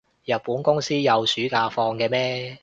[0.25, 2.57] 日本公司有暑假放嘅咩？